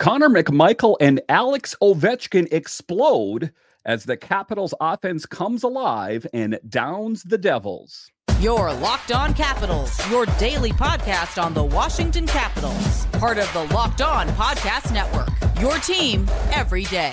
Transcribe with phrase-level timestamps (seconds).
[0.00, 3.52] Connor McMichael and Alex Ovechkin explode
[3.84, 8.10] as the Capitals offense comes alive and downs the Devils.
[8.40, 14.00] Your Locked On Capitals, your daily podcast on the Washington Capitals, part of the Locked
[14.00, 15.28] On Podcast Network.
[15.60, 17.12] Your team every day.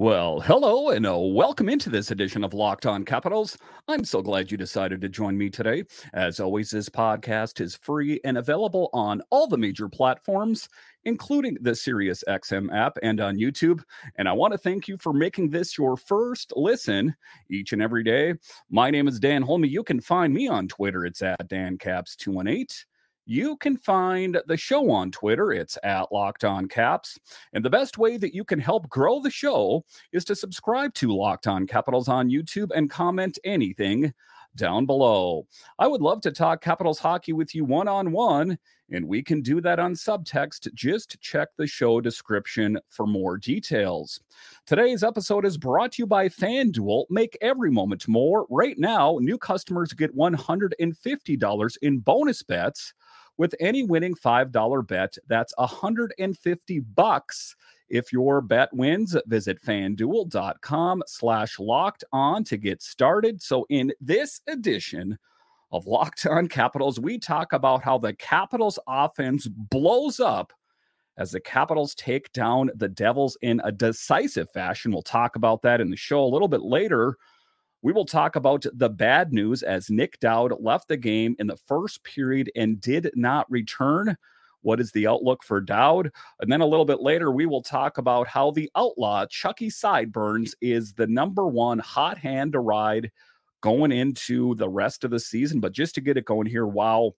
[0.00, 3.58] Well, hello and uh, welcome into this edition of Locked On Capitals.
[3.86, 5.84] I'm so glad you decided to join me today.
[6.14, 10.70] As always, this podcast is free and available on all the major platforms,
[11.04, 13.82] including the SiriusXM app and on YouTube.
[14.16, 17.14] And I want to thank you for making this your first listen
[17.50, 18.32] each and every day.
[18.70, 19.66] My name is Dan Holme.
[19.66, 21.04] You can find me on Twitter.
[21.04, 22.86] It's at DanCaps218
[23.26, 25.52] you can find the show on Twitter.
[25.52, 27.18] It's at Locked On Caps.
[27.52, 31.14] And the best way that you can help grow the show is to subscribe to
[31.14, 34.12] Locked On Capitals on YouTube and comment anything
[34.56, 35.46] down below.
[35.78, 38.58] I would love to talk Capitals hockey with you one on one,
[38.90, 40.72] and we can do that on subtext.
[40.74, 44.20] Just check the show description for more details.
[44.66, 47.04] Today's episode is brought to you by FanDuel.
[47.10, 48.46] Make every moment more.
[48.50, 52.92] Right now, new customers get $150 in bonus bets
[53.40, 55.16] with any winning $5 bet.
[55.26, 57.56] That's 150 bucks.
[57.88, 63.40] If your bet wins, visit fanduel.com slash locked on to get started.
[63.40, 65.18] So in this edition
[65.72, 70.52] of Locked On Capitals, we talk about how the Capitals offense blows up
[71.16, 74.92] as the Capitals take down the Devils in a decisive fashion.
[74.92, 77.16] We'll talk about that in the show a little bit later.
[77.82, 81.56] We will talk about the bad news as Nic Dowd left the game in the
[81.56, 84.16] first period and did not return.
[84.62, 86.10] What is the outlook for Dowd?
[86.40, 90.54] And then a little bit later, we will talk about how the outlaw, Chucky Sideburns,
[90.60, 93.10] is the number one hot hand to ride
[93.62, 95.60] going into the rest of the season.
[95.60, 97.12] But just to get it going here, wow,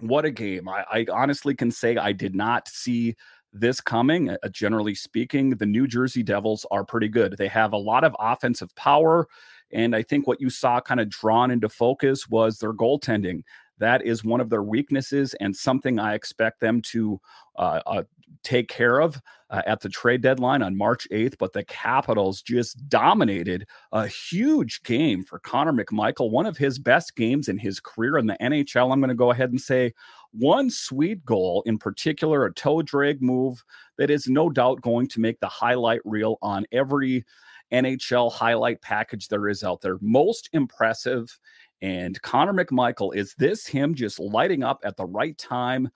[0.00, 0.68] what a game.
[0.68, 3.14] I, I honestly can say I did not see
[3.52, 4.30] this coming.
[4.30, 7.36] Uh, generally speaking, the New Jersey Devils are pretty good.
[7.38, 9.26] They have a lot of offensive power.
[9.72, 13.42] And I think what you saw kind of drawn into focus was their goaltending.
[13.78, 17.20] That is one of their weaknesses and something I expect them to
[17.56, 18.02] uh, uh,
[18.42, 21.34] take care of uh, at the trade deadline on March 8th.
[21.38, 27.16] But the Capitals just dominated a huge game for Connor McMichael, one of his best
[27.16, 28.92] games in his career in the NHL.
[28.92, 29.92] I'm going to go ahead and say
[30.32, 33.62] one sweet goal, in particular, a toe drag move
[33.98, 37.24] that is no doubt going to make the highlight reel on every
[37.72, 39.98] NHL highlight package there is out there.
[40.00, 41.38] Most impressive.
[41.82, 45.88] And Connor McMichael, is this him just lighting up at the right time?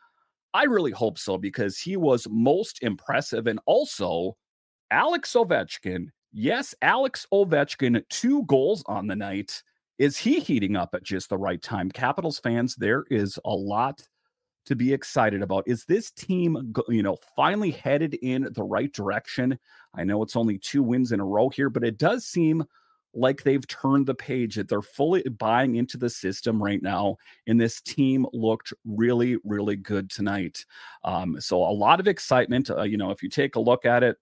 [0.53, 3.47] I really hope so because he was most impressive.
[3.47, 4.37] And also,
[4.91, 9.63] Alex Ovechkin, yes, Alex Ovechkin, two goals on the night.
[9.99, 11.91] Is he heating up at just the right time?
[11.91, 14.03] Capitals fans, there is a lot
[14.67, 15.65] to be excited about.
[15.67, 19.59] Is this team, you know, finally headed in the right direction?
[19.95, 22.65] I know it's only two wins in a row here, but it does seem
[23.13, 27.17] like they've turned the page that they're fully buying into the system right now
[27.47, 30.65] and this team looked really really good tonight
[31.05, 34.03] um, so a lot of excitement uh, you know if you take a look at
[34.03, 34.17] it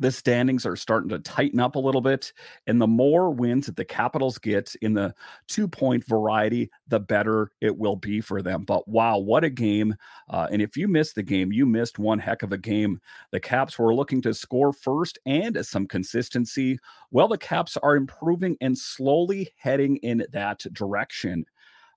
[0.00, 2.32] the standings are starting to tighten up a little bit.
[2.66, 5.14] And the more wins that the Capitals get in the
[5.46, 8.64] two point variety, the better it will be for them.
[8.64, 9.94] But wow, what a game.
[10.28, 13.00] Uh, and if you missed the game, you missed one heck of a game.
[13.30, 16.78] The Caps were looking to score first and some consistency.
[17.10, 21.44] Well, the Caps are improving and slowly heading in that direction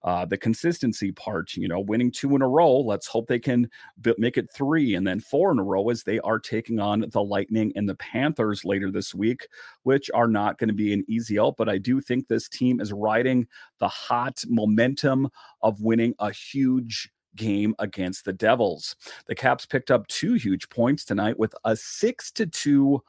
[0.04, 2.80] uh, the consistency part, you know, winning two in a row.
[2.80, 3.70] Let's hope they can
[4.02, 7.06] b- make it three and then four in a row as they are taking on
[7.12, 9.48] the Lightning and the Panthers later this week,
[9.84, 11.56] which are not going to be an easy out.
[11.58, 13.48] But I do think this team is riding
[13.80, 15.30] the hot momentum
[15.62, 18.96] of winning a huge game against the Devils.
[19.28, 23.02] The Caps picked up two huge points tonight with a six to two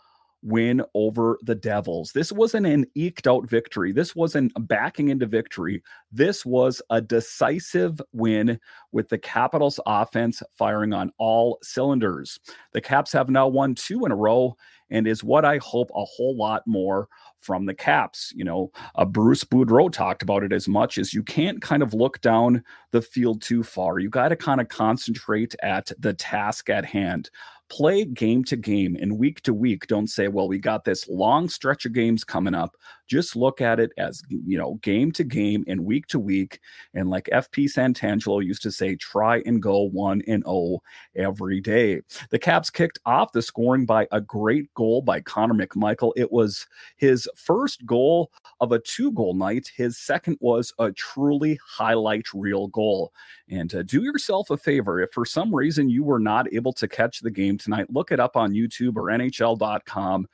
[0.43, 2.13] win over the Devils.
[2.13, 3.93] This wasn't an eked out victory.
[3.93, 5.83] This wasn't backing into victory.
[6.13, 8.61] This was a decisive win
[8.93, 12.39] with the Capitals offense firing on all cylinders.
[12.73, 14.57] The Caps have now won two in a row
[14.91, 17.09] and is what I hope a whole lot more
[17.39, 18.33] from the Caps.
[18.35, 21.95] You know, uh, Bruce Boudreau talked about it as much as you can't kind of
[21.95, 23.99] look down the field too far.
[23.99, 27.31] You got to kind of concentrate at the task at hand
[27.71, 29.87] play game to game and week to week.
[29.87, 32.77] Don't say, well, we got this long stretch of games coming up.
[33.09, 36.61] Just look at it as, you know, game to game and week to week.
[36.95, 40.81] And like FP Santangelo used to say, try and go 1 and 0
[41.17, 42.01] every day.
[42.31, 46.13] The Caps kicked off the scoring by a great goal by Connor McMichael.
[46.17, 46.67] It was
[46.97, 49.71] his first goal of a two goal night.
[49.75, 53.13] His second was a truly highlight reel goal.
[53.49, 56.87] And uh, do yourself a favor if for some reason you were not able to
[56.87, 60.27] catch the game tonight, look it up on YouTube or NHL.com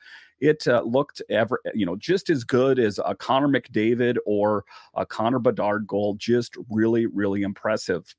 [0.45, 4.63] it uh, looked ever you know just as good as a Connor McDavid or
[4.93, 6.15] a Connor Bedard goal.
[6.15, 8.15] Just really, really impressive.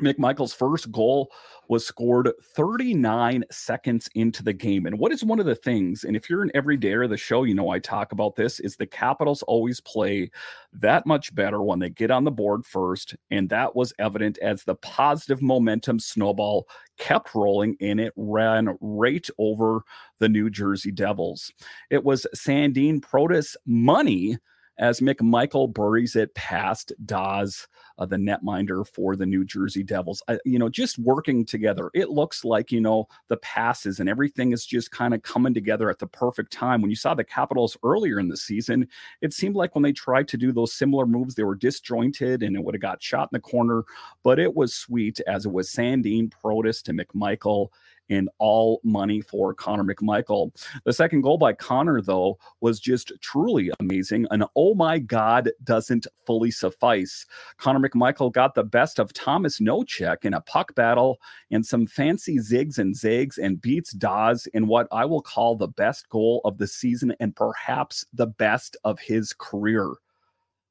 [0.00, 1.30] McMichael's first goal
[1.68, 4.86] was scored 39 seconds into the game.
[4.86, 7.44] And what is one of the things, and if you're an everydayer of the show,
[7.44, 10.30] you know I talk about this, is the Capitals always play
[10.72, 13.14] that much better when they get on the board first.
[13.30, 16.68] And that was evident as the positive momentum snowball
[16.98, 19.82] kept rolling and it ran right over
[20.18, 21.52] the New Jersey Devils.
[21.90, 24.38] It was Sandin Protas money
[24.78, 27.68] as McMichael buries it past Daws
[27.98, 30.22] uh, the netminder for the New Jersey Devils.
[30.28, 31.90] I, you know, just working together.
[31.94, 35.90] It looks like, you know, the passes and everything is just kind of coming together
[35.90, 36.80] at the perfect time.
[36.80, 38.88] When you saw the Capitals earlier in the season,
[39.20, 42.56] it seemed like when they tried to do those similar moves, they were disjointed and
[42.56, 43.84] it would have got shot in the corner.
[44.22, 47.68] But it was sweet as it was Sandin, Protas to McMichael
[48.08, 50.50] in all money for Connor McMichael.
[50.84, 54.26] The second goal by Connor, though, was just truly amazing.
[54.30, 57.26] An oh my God doesn't fully suffice.
[57.56, 61.18] Connor McMichael got the best of Tomas Nosek in a puck battle
[61.50, 65.68] and some fancy zigs and zags and beats Daws in what I will call the
[65.68, 69.94] best goal of the season and perhaps the best of his career.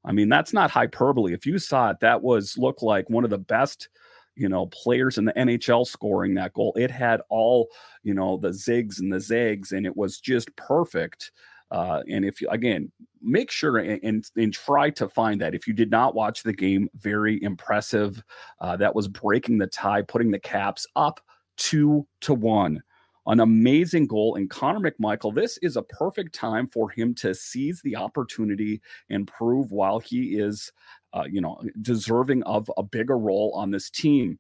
[0.06, 1.34] I mean, that's not hyperbole.
[1.34, 3.88] If you saw it, that was looked like one of the best
[4.36, 6.74] you know, players in the NHL scoring that goal.
[6.78, 7.70] It had all,
[8.04, 11.32] you know, the zigs and the zags, and it was just perfect.
[11.72, 12.92] Uh, and if you again
[13.24, 16.54] make sure and, and, and try to find that if you did not watch the
[16.54, 18.22] game, very impressive.
[18.60, 21.20] Uh, that was breaking the tie, putting the Caps up
[21.58, 22.82] two to one.
[23.26, 24.36] An amazing goal.
[24.36, 29.28] And Connor McMichael, this is a perfect time for him to seize the opportunity and
[29.28, 30.72] prove while he is
[31.14, 34.40] uh, you know, deserving of a bigger role on this team.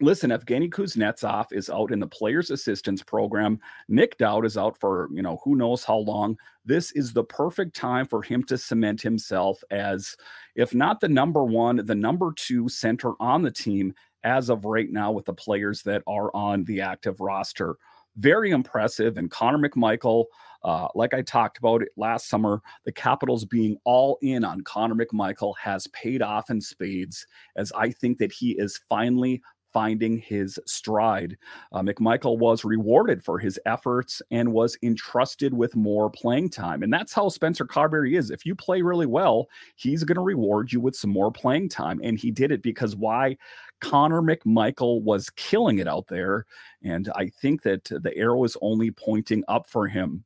[0.00, 3.58] Listen, Evgeny Kuznetsov is out in the players' assistance program.
[3.88, 6.38] Nic Dowd is out for, you know, who knows how long.
[6.64, 10.16] This is the perfect time for him to cement himself as,
[10.54, 14.90] if not the number one, the number two center on the team as of right
[14.90, 17.76] now with the players that are on the active roster.
[18.18, 19.16] Very impressive.
[19.16, 20.24] And Connor McMichael,
[20.64, 24.96] uh, like I talked about it last summer, the Capitals being all in on Connor
[24.96, 27.24] McMichael has paid off in spades,
[27.56, 29.40] as I think that he is finally
[29.72, 31.36] finding his stride.
[31.72, 36.82] Uh, McMichael was rewarded for his efforts and was entrusted with more playing time.
[36.82, 38.30] And that's how Spencer Carbery is.
[38.30, 42.00] If you play really well, he's going to reward you with some more playing time.
[42.02, 43.36] And he did it because why?
[43.80, 46.46] Connor McMichael was killing it out there.
[46.82, 50.24] And I think that the arrow is only pointing up for him.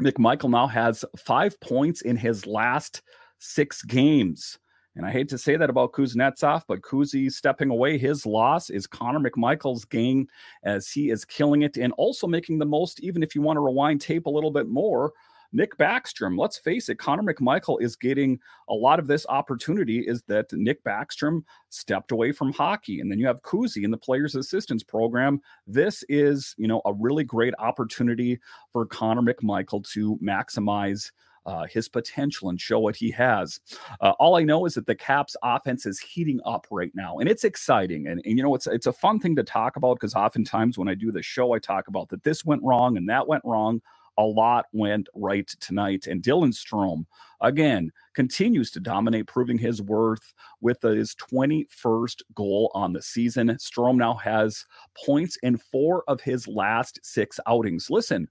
[0.00, 3.02] McMichael now has five points in his last
[3.38, 4.58] six games.
[4.96, 8.86] And I hate to say that about Kuznetsov, but Kuzi stepping away, his loss is
[8.86, 10.28] Connor McMichael's gain
[10.62, 13.60] as he is killing it and also making the most, even if you want to
[13.60, 15.12] rewind tape a little bit more,
[15.54, 16.38] Nick Backstrom.
[16.38, 20.82] Let's face it, Connor McMichael is getting a lot of this opportunity is that Nick
[20.84, 23.00] Backstrom stepped away from hockey.
[23.00, 25.40] And then you have Kuzi in the players assistance program.
[25.66, 28.40] This is, you know, a really great opportunity
[28.72, 31.12] for Connor McMichael to maximize
[31.46, 33.60] uh, his potential and show what he has.
[34.00, 37.28] Uh, all I know is that the Caps offense is heating up right now, and
[37.28, 38.06] it's exciting.
[38.08, 40.88] And, and you know, it's it's a fun thing to talk about because oftentimes when
[40.88, 43.80] I do the show, I talk about that this went wrong and that went wrong
[44.18, 46.06] a lot went right tonight.
[46.06, 47.04] And Dylan Strome,
[47.40, 53.48] again, continues to dominate, proving his worth with his 21st goal on the season.
[53.60, 54.64] Strome now has
[55.04, 57.90] points in four of his last six outings.
[57.90, 58.28] Listen,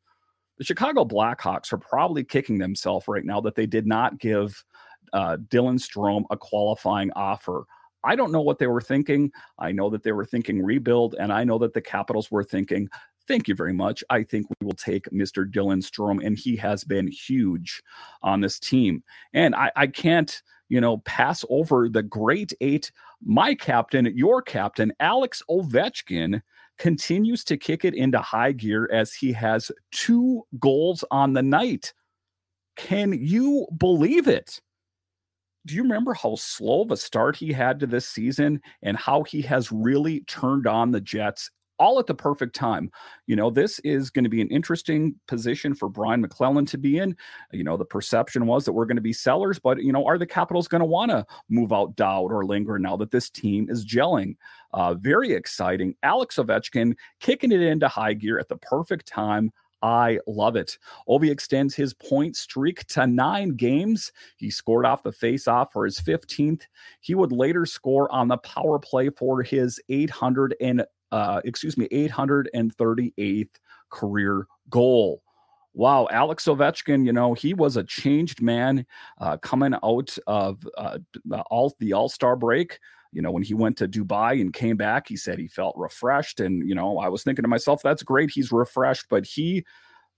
[0.58, 4.64] the Chicago Blackhawks are probably kicking themselves right now that they did not give
[5.14, 7.66] uh, Dylan Strome a qualifying offer.
[8.04, 9.32] I don't know what they were thinking.
[9.58, 12.90] I know that they were thinking rebuild, and I know that the Capitals were thinking
[13.28, 14.04] Thank you very much.
[14.10, 15.50] I think we will take Mr.
[15.50, 17.82] Dylan Strome, and he has been huge
[18.22, 19.04] on this team.
[19.34, 22.92] And I, I can't, you know, pass over the great eight.
[23.24, 26.42] My captain, your captain, Alex Ovechkin,
[26.84, 31.94] continues to kick it into high gear as he has two goals on the night.
[32.76, 34.60] Can you believe it?
[35.66, 39.24] do you remember how slow of a start he had to this season and how
[39.24, 41.50] he has really turned on the Jets
[41.80, 42.92] all at the perfect time.
[43.28, 46.98] You know, this is going to be an interesting position for Brian MacLellan to be
[46.98, 47.16] in.
[47.52, 50.18] You know, the perception was that we're going to be sellers, but, you know, are
[50.18, 53.70] the Capitals going to want to move out Dowd or Lindgren now that this team
[53.70, 54.36] is gelling?
[54.74, 55.96] Uh, very exciting.
[56.04, 59.52] Alex Ovechkin kicking it into high gear at the perfect time.
[59.84, 60.78] I love it.
[61.10, 64.14] Ovi extends his point streak to nine games.
[64.38, 66.62] He scored off the face-off for his 15th.
[67.02, 71.88] He would later score on the power play for his 800 and uh, excuse me
[71.90, 73.50] 838th
[73.90, 75.22] career goal.
[75.76, 78.86] Wow, Alex Ovechkin, you know, he was a changed man
[79.20, 81.00] uh, coming out of uh,
[81.50, 82.80] all the All Star break
[83.14, 86.40] you know, when he went to Dubai and came back, he said he felt refreshed.
[86.40, 88.32] And, you know, I was thinking to myself, that's great.
[88.32, 89.64] He's refreshed, but he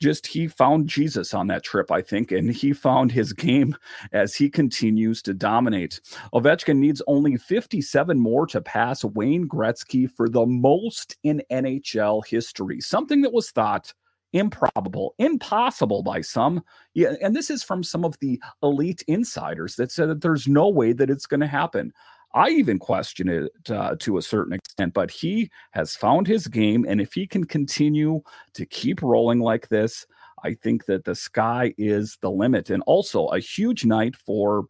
[0.02, 3.76] just he found Jesus on that trip, I think, and he found his game
[4.12, 6.02] as he continues to dominate.
[6.34, 12.82] Ovechkin needs only 57 more to pass Wayne Gretzky for the most in NHL history,
[12.82, 13.94] something that was thought
[14.34, 16.62] improbable, impossible by some.
[16.94, 20.68] Yeah, and this is from some of the elite insiders that said that there's no
[20.68, 21.94] way that it's going to happen.
[22.36, 26.86] I even question it uh, to a certain extent, but he has found his game.
[26.88, 28.22] And if he can continue
[28.56, 30.06] to keep rolling like this,
[30.44, 32.70] I think that the sky is the limit.
[32.70, 34.66] And also a huge night for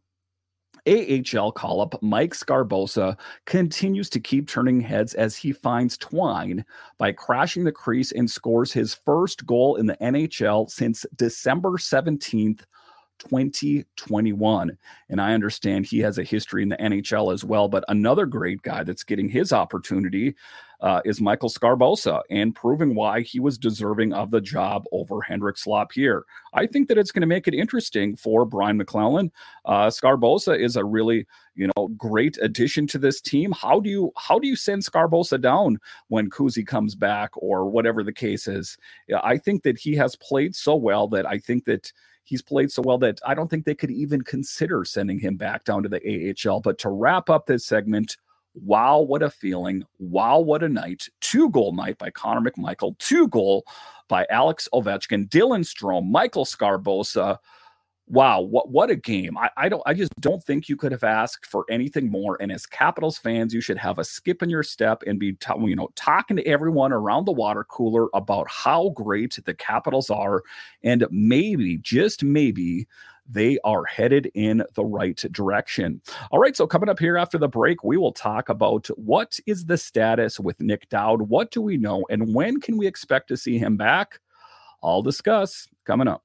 [0.87, 6.63] AHL call up Mike Sgarbossa continues to keep turning heads as he finds Twine
[6.99, 12.61] by crashing the crease and scores his first goal in the NHL since December 17th,
[13.19, 14.77] 2021.
[15.09, 17.67] And I understand he has a history in the NHL as well.
[17.67, 20.35] But another great guy that's getting his opportunity
[20.81, 25.63] uh, is Michael Sgarbossa and proving why he was deserving of the job over Hendrix
[25.63, 26.25] Slop here.
[26.53, 29.31] I think that it's going to make it interesting for Brian MacLellan.
[29.65, 33.51] Uh, Sgarbossa is a really you know great addition to this team.
[33.51, 35.79] How do you how do you send Sgarbossa down
[36.09, 38.77] when Kuzi comes back or whatever the case is?
[39.23, 41.91] I think that he has played so well that I think that
[42.25, 45.63] he's played so well that I don't think they could even consider sending him back
[45.63, 46.59] down to the AHL.
[46.59, 48.17] But to wrap up this segment,
[48.53, 49.85] wow, what a feeling.
[49.99, 51.07] Wow, what a night.
[51.21, 53.65] Two goal night by Connor McMichael, two goal
[54.07, 57.37] by Alex Ovechkin, Dylan Strome, Michael Sgarbossa
[58.07, 59.37] wow, what what a game!
[59.37, 62.37] I, I don't, I just don't think you could have asked for anything more.
[62.41, 65.53] And as Capitals fans, you should have a skip in your step and be, t-
[65.59, 70.43] you know, talking to everyone around the water cooler about how great the Capitals are,
[70.83, 72.87] and maybe, just maybe,
[73.27, 76.01] they are headed in the right direction.
[76.31, 79.65] All right, so coming up here after the break, we will talk about what is
[79.65, 83.37] the status with Nic Dowd, what do we know, and when can we expect to
[83.37, 84.19] see him back?
[84.83, 86.24] I'll discuss coming up.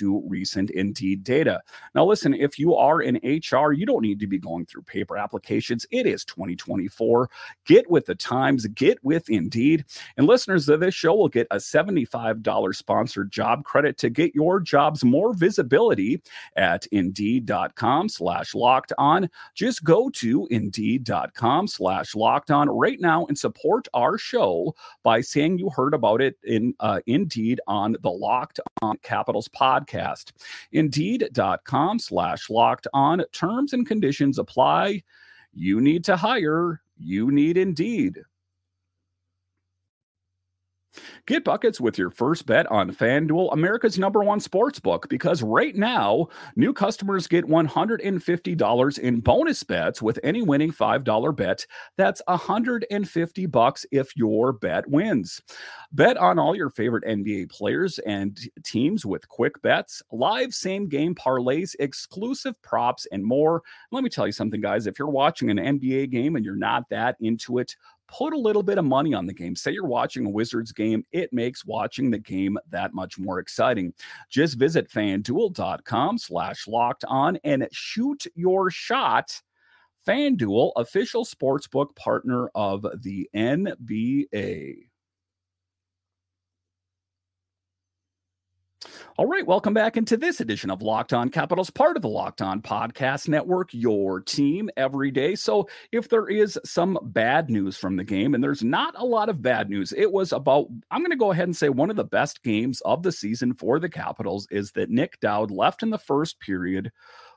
[0.00, 1.60] recent Indeed data.
[1.94, 5.16] Now, listen, if you are in HR, you don't need to be going through paper
[5.16, 5.86] applications.
[5.90, 7.30] It is 2024.
[7.66, 9.84] Get with the times, get with Indeed.
[10.16, 14.60] And listeners of this show will get a $75 sponsored job credit to get your
[14.60, 16.22] jobs more visibility
[16.56, 19.28] at indeed.com slash locked on.
[19.54, 25.58] Just go to indeed.com slash locked on right now and support our show by saying
[25.58, 30.32] you heard about it in uh, Indeed on the Locked On Capitals podcast podcast.
[30.72, 33.24] Indeed.com slash locked on.
[33.32, 35.02] Terms and conditions apply.
[35.52, 36.82] You need to hire.
[36.96, 38.20] You need Indeed.
[41.26, 45.74] Get buckets with your first bet on FanDuel, America's number one sports book, because right
[45.74, 51.66] now, new customers get $150 in bonus bets with any winning $5 bet.
[51.96, 55.40] That's 150 bucks if your bet wins.
[55.92, 61.14] Bet on all your favorite NBA players and teams with quick bets, live same game
[61.14, 63.62] parlays, exclusive props, and more.
[63.90, 64.86] Let me tell you something, guys.
[64.86, 67.76] If you're watching an NBA game and you're not that into it,
[68.12, 69.56] put a little bit of money on the game.
[69.56, 73.94] Say you're watching a Wizards game, it makes watching the game that much more exciting.
[74.28, 79.40] Just visit fanduel.com slash locked on and shoot your shot.
[80.06, 84.91] FanDuel, official sportsbook partner of the NBA.
[89.16, 92.42] All right, welcome back into this edition of Locked On Capitals, part of the Locked
[92.42, 95.34] On Podcast Network, your team every day.
[95.34, 99.28] So, if there is some bad news from the game, and there's not a lot
[99.28, 101.96] of bad news, it was about, I'm going to go ahead and say one of
[101.96, 105.90] the best games of the season for the Capitals is that Nic Dowd left in
[105.90, 106.90] the first period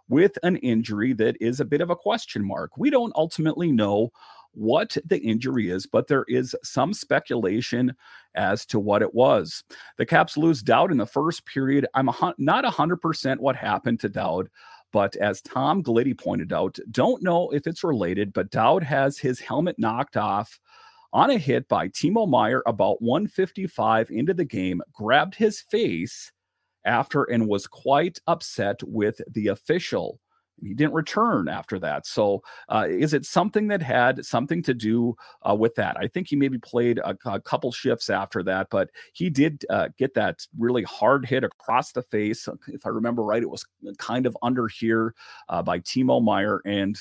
[0.08, 2.78] with an injury that is a bit of a question mark.
[2.78, 4.12] We don't ultimately know
[4.56, 7.96] what the injury is, but there is some speculation
[8.36, 9.64] as to what it was.
[9.98, 11.88] The Caps lose Dowd in the first period.
[11.94, 14.50] I'm a, not 100% what happened to Dowd.
[14.92, 19.40] But as Tom Gulitti pointed out, don't know if it's related, but Dowd has his
[19.42, 20.58] helmet knocked off
[21.12, 26.32] on a hit by Timo Meier about 155 into the game, grabbed his face
[26.86, 30.20] after and was quite upset with the official
[30.62, 32.08] he didn't return after that.
[32.08, 35.16] So, uh, is it something that had something to do
[35.48, 35.98] uh, with that?
[36.00, 39.90] I think he maybe played a, a couple shifts after that, but he did uh,
[39.98, 42.48] get that really hard hit across the face.
[42.68, 43.66] If I remember right, it was
[43.98, 45.14] kind of under here
[45.50, 46.98] uh, by Timo Meier And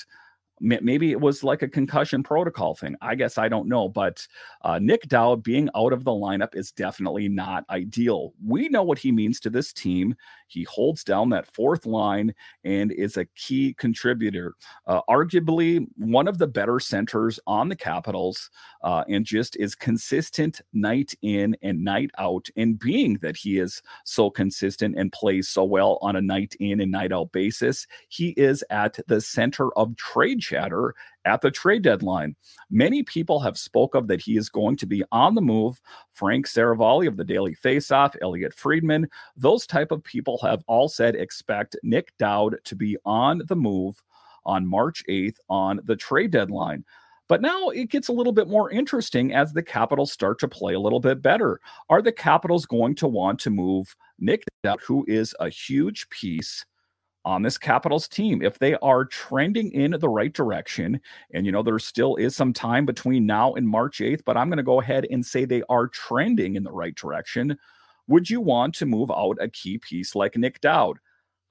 [0.61, 2.95] maybe it was like a concussion protocol thing.
[3.01, 4.25] I guess I don't know, but
[4.61, 8.33] uh, Nic Dowd being out of the lineup is definitely not ideal.
[8.45, 10.15] We know what he means to this team.
[10.47, 12.33] He holds down that fourth line
[12.63, 14.55] and is a key contributor.
[14.87, 18.49] Uh, arguably one of the better centers on the Capitals,
[18.83, 22.47] uh, and just is consistent night in and night out.
[22.55, 26.81] And being that he is so consistent and plays so well on a night in
[26.81, 30.93] and night out basis, he is at the center of trade chatter
[31.25, 32.35] at the trade deadline.
[32.69, 35.81] Many people have spoke of that he is going to be on the move.
[36.13, 41.15] Frank Seravalli of the Daily Faceoff, Elliotte Friedman, those type of people have all said
[41.15, 44.01] expect Nic Dowd to be on the move
[44.45, 46.85] on March 8th on the trade deadline.
[47.27, 50.75] But now it gets a little bit more interesting as the Capitals start to play
[50.75, 51.59] a little bit better.
[51.89, 56.65] Are the Capitals going to want to move Nic Dowd, who is a huge piece
[57.25, 58.41] on this Capitals team.
[58.41, 61.01] If they are trending in the right direction,
[61.33, 64.47] and you know, there still is some time between now and March 8th, but I'm
[64.47, 67.57] going to go ahead and say they are trending in the right direction.
[68.07, 70.99] Would you want to move out a key piece like Nic Dowd?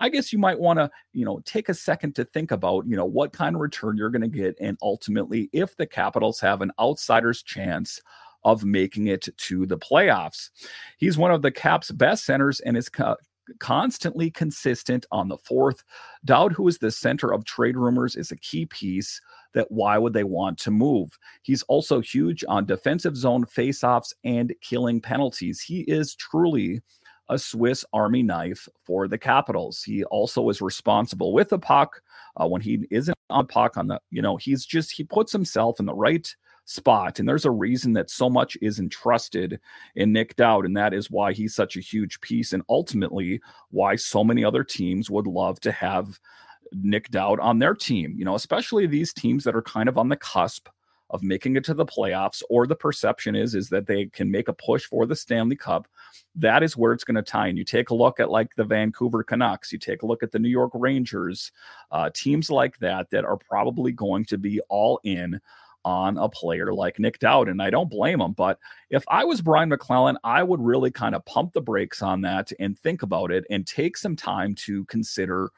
[0.01, 2.97] I guess you might want to, you know, take a second to think about, you
[2.97, 4.57] know, what kind of return you're going to get.
[4.61, 8.01] And ultimately, if the Capitals have an outsider's chance
[8.45, 10.51] of making it to the playoffs.
[10.99, 12.89] He's one of the Caps' best centers and is
[13.59, 15.85] constantly consistent on the fourth.
[16.25, 19.21] Dowd, who is the center of trade rumors, is a key piece
[19.55, 21.17] that why would they want to move?
[21.43, 25.61] He's also huge on defensive zone faceoffs and killing penalties.
[25.61, 26.83] He is truly
[27.29, 29.83] a Swiss Army knife for the Capitals.
[29.83, 32.03] He also is responsible with the puck
[32.37, 35.81] uh, when he isn't on puck on the, you know, he's just, he puts himself
[35.81, 37.19] in the right spot.
[37.19, 39.61] And there's a reason that so much is entrusted
[39.95, 40.65] in Nic Dowd.
[40.65, 42.53] And that is why he's such a huge piece.
[42.53, 46.19] And ultimately, why so many other teams would love to have
[46.73, 50.09] Nic Dowd on their team, you know, especially these teams that are kind of on
[50.09, 50.69] the cusp
[51.11, 54.49] of making it to the playoffs or the perception is is that they can make
[54.49, 55.87] a push for the Stanley Cup
[56.35, 58.65] that is where it's going to tie and you take a look at like the
[58.65, 61.53] Vancouver Canucks you take a look at the New York Rangers
[61.91, 65.41] uh, teams like that that are probably going to be all in
[65.85, 67.49] on a player like Nic Dowd.
[67.49, 68.33] And I don't blame him.
[68.33, 68.59] But
[68.91, 72.51] if I was Brian MacLellan, I would really kind of pump the brakes on that
[72.59, 75.51] and think about it and take some time to consider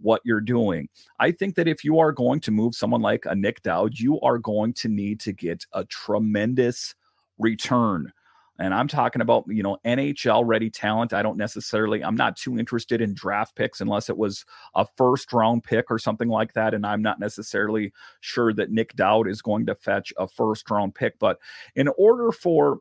[0.00, 0.88] what you're doing.
[1.20, 4.20] I think that if you are going to move someone like a Nic Dowd, you
[4.20, 6.94] are going to need to get a tremendous
[7.38, 8.12] return
[8.58, 11.12] and I'm talking about, you know, NHL ready talent.
[11.12, 15.32] I don't necessarily, I'm not too interested in draft picks unless it was a first
[15.32, 16.74] round pick or something like that.
[16.74, 20.94] And I'm not necessarily sure that Nic Dowd is going to fetch a first round
[20.94, 21.18] pick.
[21.18, 21.38] But
[21.74, 22.78] in order for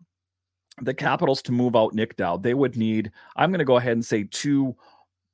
[0.81, 3.93] the Capitals to move out Nic Dowd, they would need, I'm going to go ahead
[3.93, 4.75] and say two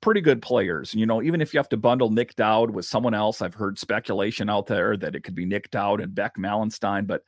[0.02, 0.94] pretty good players.
[0.94, 3.80] You know, even if you have to bundle Nic Dowd with someone else, I've heard
[3.80, 7.24] speculation out there that it could be Nic Dowd and Beck Malenstyn, but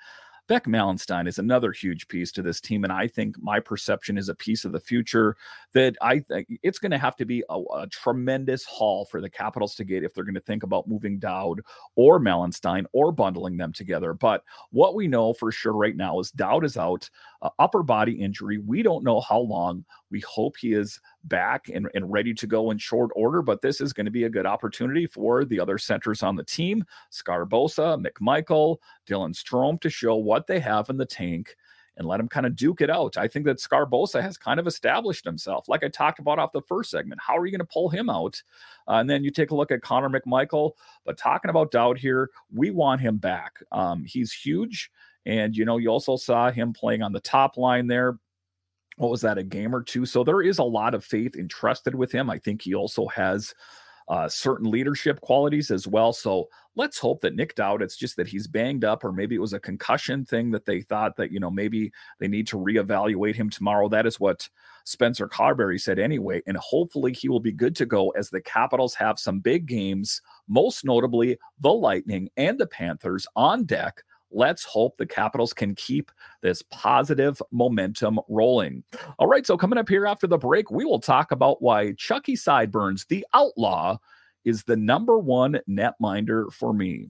[0.49, 2.83] Beck Malenstyn is another huge piece to this team.
[2.83, 5.37] And I think my perception is a piece of the future
[5.73, 9.29] that I think it's going to have to be a, a, tremendous haul for the
[9.29, 11.61] Capitals to get if they're going to think about moving Dowd
[11.95, 14.15] or Malenstyn or bundling them together.
[14.15, 17.07] But what we know for sure right now is Dowd is out,
[17.41, 18.57] uh, upper body injury.
[18.57, 19.85] We don't know how long.
[20.11, 23.81] We hope he is back and, and ready to go in short order, but this
[23.81, 28.03] is going to be a good opportunity for the other centers on the team Sgarbossa,
[28.05, 31.55] McMichael, Dylan Strome to show what they have in the tank
[31.99, 33.17] and let him kind of duke it out.
[33.17, 36.61] I think that Sgarbossa has kind of established himself, like I talked about off the
[36.61, 37.21] first segment.
[37.21, 38.41] How are you going to pull him out?
[38.87, 40.71] Uh, and then you take a look at Connor McMichael.
[41.05, 43.61] But talking about Dowd here, we want him back.
[43.73, 44.89] Um, he's huge.
[45.25, 48.17] And, you know, you also saw him playing on the top line there
[48.99, 50.05] what was that, a game or two.
[50.05, 52.29] So there is a lot of faith entrusted with him.
[52.29, 53.55] I think he also has
[54.09, 56.11] uh, certain leadership qualities as well.
[56.11, 59.39] So let's hope that Nic Dowd, it's just that he's banged up, or maybe it
[59.39, 63.35] was a concussion thing that they thought that, you know, maybe they need to reevaluate
[63.35, 63.87] him tomorrow.
[63.87, 64.49] That is what
[64.83, 66.41] Spencer Carbery said anyway.
[66.45, 70.21] And hopefully he will be good to go as the Capitals have some big games,
[70.49, 76.11] most notably the Lightning and the Panthers on deck Let's hope the Capitals can keep
[76.41, 78.83] this positive momentum rolling.
[79.17, 82.35] All right, so coming up here after the break, we will talk about why Chucky
[82.35, 83.97] Sideburns, the outlaw,
[84.45, 87.09] is the number one netminder for me.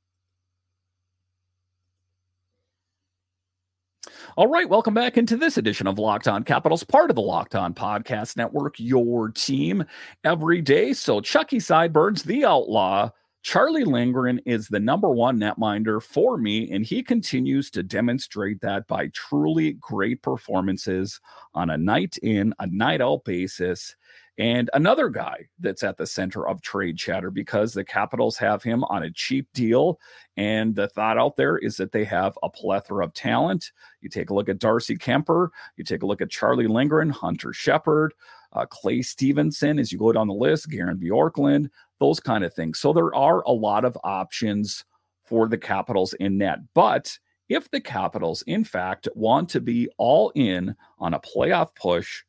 [4.37, 7.55] All right, welcome back into this edition of Locked On Capitals, part of the Locked
[7.55, 9.83] On Podcast Network, your team
[10.23, 10.93] every day.
[10.93, 13.09] So, Chucky Sideburns, the outlaw,
[13.43, 18.87] Charlie Lindgren is the number one netminder for me, and he continues to demonstrate that
[18.87, 21.19] by truly great performances
[21.53, 23.95] on a night in, a night out basis
[24.37, 28.83] and another guy that's at the center of trade chatter because the Capitals have him
[28.85, 29.99] on a cheap deal.
[30.37, 33.71] And the thought out there is that they have a plethora of talent.
[33.99, 37.51] You take a look at Darcy Kuemper, you take a look at Charlie Lindgren, Hunter
[37.51, 38.13] Shepard,
[38.53, 42.79] uh, Clay Stevenson, as you go down the list, Garin Bjorklund, those kind of things.
[42.79, 44.85] So there are a lot of options
[45.23, 46.59] for the Capitals in net.
[46.73, 47.17] But
[47.47, 52.23] if the Capitals, in fact, want to be all in on a playoff push,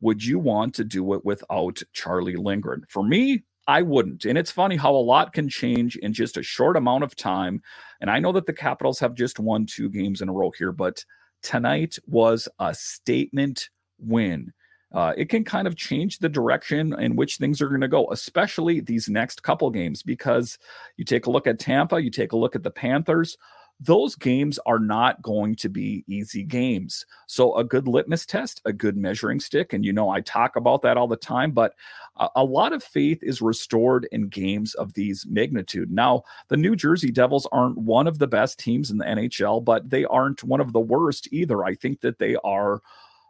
[0.00, 2.84] would you want to do it without Charlie Lindgren?
[2.88, 4.24] For me, I wouldn't.
[4.24, 7.62] And it's funny how a lot can change in just a short amount of time.
[8.00, 10.72] And I know that the Capitals have just won two games in a row here,
[10.72, 11.04] but
[11.42, 14.52] tonight was a statement win.
[14.92, 18.06] Uh, it can kind of change the direction in which things are going to go,
[18.12, 20.02] especially these next couple games.
[20.02, 20.58] Because
[20.96, 23.36] you take a look at Tampa, you take a look at the Panthers,
[23.78, 27.04] those games are not going to be easy games.
[27.26, 30.82] So, a good litmus test, a good measuring stick, and you know, I talk about
[30.82, 31.74] that all the time, but
[32.16, 35.90] a, a, lot of faith is restored in games of these magnitude.
[35.90, 39.90] Now, the New Jersey Devils aren't one of the best teams in the NHL, but
[39.90, 41.64] they aren't one of the worst either.
[41.64, 42.80] I think that they are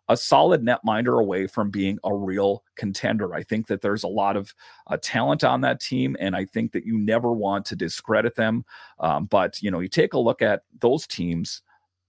[0.08, 3.34] a solid netminder away from being a real contender.
[3.34, 4.54] I think that there's a lot of
[4.86, 8.64] uh, talent on that team, and I think that you never want to discredit them.
[9.00, 11.62] Um, but you know, you take a look at those teams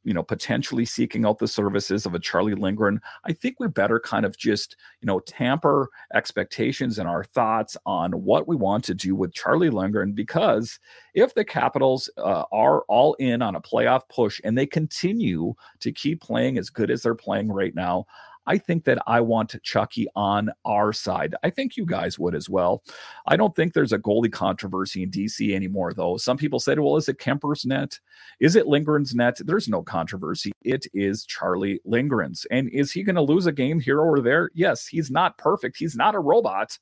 [0.08, 4.00] you know, potentially seeking out the services of a Charlie Lindgren, I think we better
[4.00, 8.94] kind of just, you know, tamper expectations and our thoughts on what we want to
[8.94, 10.14] do with Charlie Lindgren.
[10.14, 10.80] Because
[11.14, 15.92] if the Capitals uh, are all in on a playoff push and they continue to
[15.92, 18.06] keep playing as good as they're playing right now,
[18.48, 21.36] I think that I want Chucky on our side.
[21.44, 22.84] I think you guys would as well.
[23.28, 26.18] I don't think there's a goalie controversy in DC anymore, though.
[26.18, 28.00] Some people said, well, is it Kuemper's net?
[28.40, 29.38] Is it Lindgren's net?
[29.44, 30.54] There's no controversy.
[30.64, 32.46] It is Charlie Lindgren's.
[32.50, 34.50] And is he going to lose a game here or there?
[34.54, 35.78] Yes, he's not perfect.
[35.78, 36.80] He's not a robot.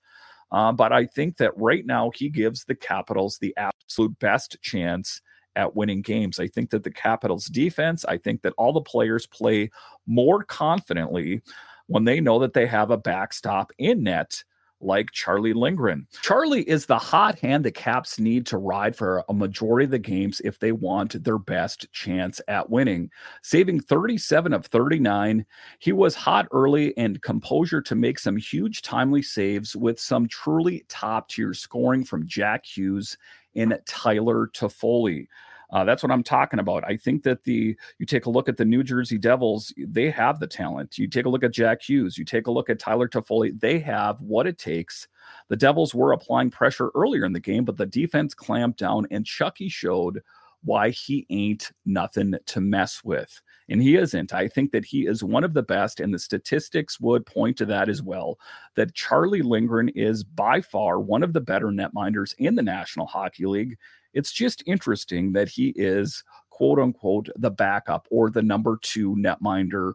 [0.52, 5.22] Uh, but I think that right now he gives the Capitals the absolute best chance
[5.56, 6.40] at winning games.
[6.40, 9.70] I think that the Capitals defense, I think that all the players play
[10.06, 11.42] more confidently
[11.88, 14.44] when they know that they have a backstop in net
[14.82, 16.08] like Charlie Lindgren.
[16.22, 20.00] Charlie is the hot hand the Caps need to ride for a majority of the
[20.00, 23.10] games if they want their best chance at winning.
[23.42, 25.46] Saving 37 of 39,
[25.80, 30.86] he was hot early and composure to make some huge timely saves with some truly
[30.88, 33.18] top tier scoring from Jack Hughes
[33.56, 35.28] and Tyler Toffoli.
[35.72, 36.84] Uh, that's what I'm talking about.
[36.86, 40.40] I think that the you take a look at the New Jersey Devils, they have
[40.40, 40.98] the talent.
[40.98, 43.80] You take a look at Jack Hughes, you take a look at Tyler Toffoli, they
[43.80, 45.08] have what it takes.
[45.50, 49.26] The Devils were applying pressure earlier in the game, but the defense clamped down, and
[49.26, 50.22] Chucky showed
[50.66, 53.42] why he ain't nothing to mess with.
[53.70, 54.34] And he isn't.
[54.34, 57.66] I think that he is one of the best, and the statistics would point to
[57.68, 58.40] that as well.
[58.76, 63.46] That Charlie Lindgren is by far one of the better netminders in the National Hockey
[63.46, 63.78] League.
[64.16, 69.94] It's just interesting that he is quote unquote the backup or the number two netminder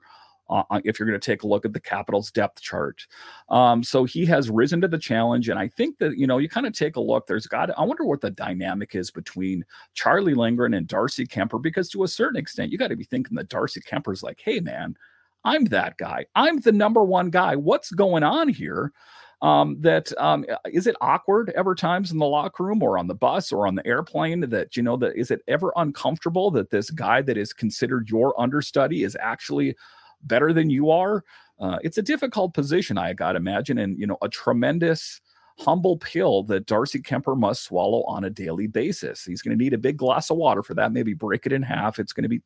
[0.51, 3.07] uh, uh, if you're going to take a look at the Capitals depth chart.
[3.49, 5.49] Um, so he has risen to the challenge.
[5.49, 7.85] And I think that, you know, you kind of take a look, there's got, I
[7.85, 12.37] wonder what the dynamic is between Charlie Lindgren and Darcy Kuemper, because to a certain
[12.37, 14.97] extent, you got to be thinking that Darcy Kuemper's like, hey, man,
[15.45, 16.27] I'm that guy.
[16.35, 17.55] I'm the number one guy.
[17.55, 18.93] What's going on here?
[19.43, 23.15] Um, that um, is it awkward ever times in the locker room or on the
[23.15, 26.91] bus or on the airplane that you know that is it ever uncomfortable that this
[26.91, 29.75] guy that is considered your understudy is actually
[30.25, 31.25] better than you are.
[31.59, 35.21] Uh, it's a difficult position, I got to imagine, and you know, a tremendous
[35.61, 39.25] humble pill that Darcy Kuemper must swallow on a daily basis.
[39.25, 40.93] He's going to need a big glass of water for that.
[40.93, 41.99] Maybe break it in half.
[41.99, 42.41] It's going to be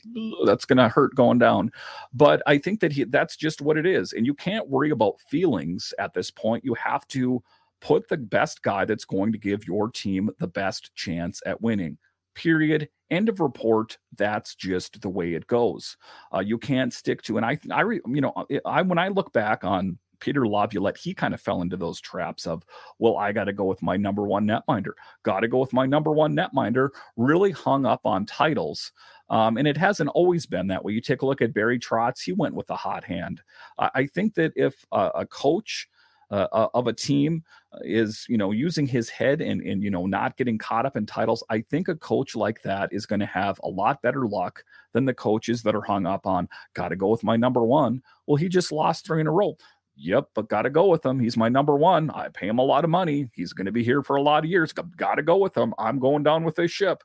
[0.44, 1.70] that's going to hurt going down.
[2.12, 5.20] But I think that he that's just what it is, and you can't worry about
[5.28, 6.64] feelings at this point.
[6.64, 7.42] You have to
[7.80, 11.98] put the best guy that's going to give your team the best chance at winning
[12.34, 15.96] period end of report that's just the way it goes
[16.34, 18.32] uh, you can't stick to and i i you know
[18.64, 22.46] i when i look back on Peter Laviolette, he kind of fell into those traps
[22.46, 22.64] of,
[22.98, 24.92] well, I got to go with my number one netminder.
[25.22, 26.88] Got to go with my number one netminder.
[27.18, 28.90] Really hung up on titles.
[29.28, 30.94] Um, and it hasn't always been that way.
[30.94, 33.42] You take a look at Barry Trotz, he went with the hot hand.
[33.78, 35.88] Uh, I think that if uh, a coach
[36.30, 39.90] uh, uh, of a team uh, is you know using his head and and you
[39.90, 43.20] know not getting caught up in titles i think a coach like that is going
[43.20, 46.88] to have a lot better luck than the coaches that are hung up on got
[46.88, 49.54] to go with my number one well he just lost three in a row
[49.96, 51.20] Yep, but got to go with him.
[51.20, 52.10] He's my number one.
[52.10, 53.28] I pay him a lot of money.
[53.32, 54.72] He's going to be here for a lot of years.
[54.72, 55.72] Got to go with him.
[55.78, 57.04] I'm going down with this ship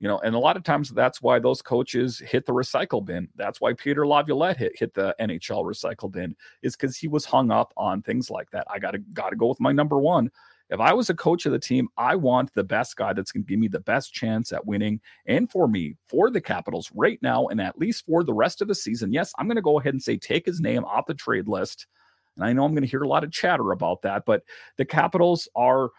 [0.00, 3.28] you know, and a lot of times that's why those coaches hit the recycle bin.
[3.34, 7.50] That's why Peter Laviolette hit, hit the NHL recycle bin is because he was hung
[7.50, 8.66] up on things like that.
[8.70, 10.30] I gotta gotta go with my number one.
[10.70, 13.42] If I was a coach of the team, I want the best guy that's going
[13.42, 17.18] to give me the best chance at winning and for me, for the Capitals right
[17.22, 19.10] now, and at least for the rest of the season.
[19.10, 21.86] Yes, I'm going to go ahead and say take his name off the trade list.
[22.38, 24.42] And I know I'm going to hear a lot of chatter about that, but
[24.76, 25.90] the Capitals are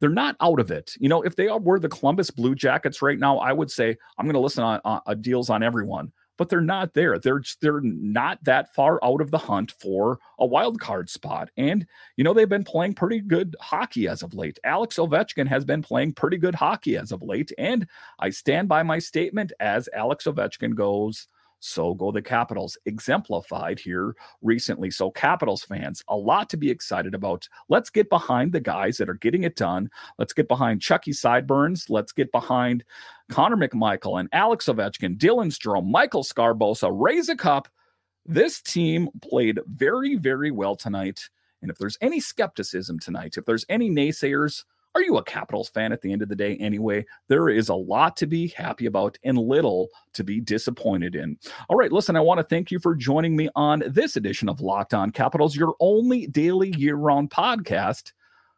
[0.00, 0.92] they're not out of it.
[0.98, 4.26] You know, if they were the Columbus Blue Jackets right now, I would say I'm
[4.26, 6.12] going to listen on, on deals on everyone.
[6.36, 7.16] But they're not there.
[7.20, 11.48] They're they're not that far out of the hunt for a wild card spot.
[11.56, 14.58] And you know they've been playing pretty good hockey as of late.
[14.64, 17.52] Alex Ovechkin has been playing pretty good hockey as of late.
[17.56, 17.86] And
[18.18, 21.28] I stand by my statement as Alex Ovechkin goes
[21.64, 24.90] so go the Capitals, exemplified here recently.
[24.90, 27.48] So, Capitals fans, a lot to be excited about.
[27.70, 29.88] Let's get behind the guys that are getting it done.
[30.18, 31.88] Let's get behind Chucky Sideburns.
[31.88, 32.84] Let's get behind
[33.30, 36.90] Connor McMichael and Alex Ovechkin, Dylan Strome, Michael Sgarbossa.
[36.92, 37.68] Raise a cup.
[38.26, 41.30] This team played very, very well tonight.
[41.62, 45.92] And if there's any skepticism tonight, if there's any naysayers, are you a Capitals fan
[45.92, 47.04] at the end of the day anyway?
[47.28, 51.36] There is a lot to be happy about and little to be disappointed in.
[51.68, 54.60] All right, listen, I want to thank you for joining me on this edition of
[54.60, 58.12] Locked On Capitals, your only daily year round podcast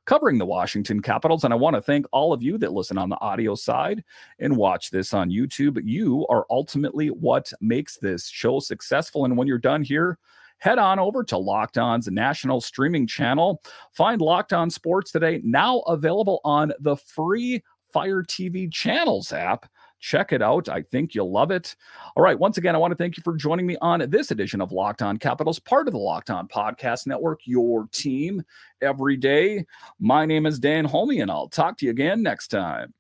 [0.05, 1.45] covering the Washington Capitals.
[1.45, 4.05] And I want to thank all of you that listen on the audio side
[4.39, 5.81] and watch this on YouTube.
[5.85, 9.25] You are ultimately what makes this show successful.
[9.25, 10.19] And when you're done here,
[10.59, 13.63] head on over to Locked On's national streaming channel.
[13.93, 19.71] Find Locked On Sports today, now available on the free Fire TV channels app.
[20.01, 20.69] Check it out.
[20.69, 21.75] I think you'll love it.
[22.15, 22.39] All right.
[22.39, 25.01] Once again, I want to thank you for joining me on this edition of Locked
[25.03, 28.43] On Capitals, part of the Locked On Podcast Network, your team
[28.83, 29.65] every day.
[29.99, 32.93] My name is Dan Holme, and I'll talk to you again next time.